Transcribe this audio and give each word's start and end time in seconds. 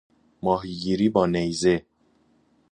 ماهیگیری 0.41 1.09
با 1.09 1.25
نیزه 1.25 1.85